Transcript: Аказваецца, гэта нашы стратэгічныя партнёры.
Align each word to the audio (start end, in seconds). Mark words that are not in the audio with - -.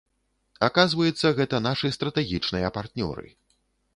Аказваецца, 0.67 1.27
гэта 1.41 1.59
нашы 1.67 1.93
стратэгічныя 1.97 2.71
партнёры. 2.81 3.27